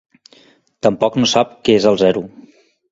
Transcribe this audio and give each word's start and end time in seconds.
Tampoc 0.87 1.21
no 1.21 1.31
sap 1.35 1.55
què 1.69 1.79
és 1.83 1.89
el 1.93 2.03
zero. 2.05 2.27